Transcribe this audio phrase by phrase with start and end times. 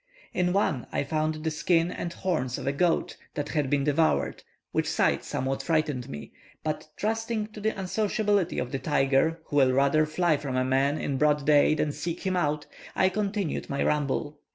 [0.33, 4.41] In one I found the skin and horns of a goat that had been devoured,
[4.71, 6.31] which sight somewhat frightened me;
[6.63, 10.97] but trusting to the unsociability of the tiger, who will rather fly from a man
[10.97, 14.39] in broad day than seek him out, I continued my ramble.